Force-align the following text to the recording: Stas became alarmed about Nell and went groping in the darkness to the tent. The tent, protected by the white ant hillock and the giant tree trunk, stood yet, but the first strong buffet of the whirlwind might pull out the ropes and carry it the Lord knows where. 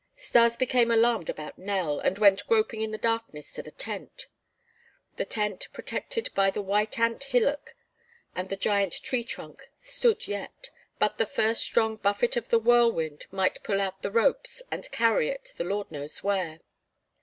Stas 0.15 0.57
became 0.57 0.89
alarmed 0.89 1.29
about 1.29 1.59
Nell 1.59 1.99
and 1.99 2.17
went 2.17 2.47
groping 2.47 2.81
in 2.81 2.89
the 2.89 2.97
darkness 2.97 3.53
to 3.53 3.61
the 3.61 3.69
tent. 3.69 4.25
The 5.17 5.25
tent, 5.25 5.67
protected 5.73 6.33
by 6.33 6.49
the 6.49 6.59
white 6.63 6.97
ant 6.97 7.25
hillock 7.25 7.75
and 8.33 8.49
the 8.49 8.55
giant 8.55 8.93
tree 9.03 9.23
trunk, 9.23 9.69
stood 9.77 10.27
yet, 10.27 10.71
but 10.97 11.19
the 11.19 11.27
first 11.27 11.61
strong 11.61 11.97
buffet 11.97 12.35
of 12.35 12.49
the 12.49 12.57
whirlwind 12.57 13.27
might 13.29 13.61
pull 13.61 13.79
out 13.79 14.01
the 14.01 14.09
ropes 14.09 14.63
and 14.71 14.89
carry 14.91 15.29
it 15.29 15.53
the 15.57 15.63
Lord 15.65 15.91
knows 15.91 16.23
where. 16.23 16.61